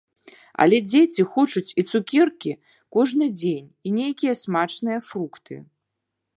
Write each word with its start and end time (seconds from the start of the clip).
Але 0.63 0.77
дзеці 0.91 1.25
хочуць 1.35 1.69
і 1.81 1.83
цукеркі 1.91 2.53
кожны 2.97 3.25
дзень, 3.39 3.67
і 3.89 3.95
нейкія 4.01 4.33
смачныя 4.43 4.99
фрукты. 5.11 5.55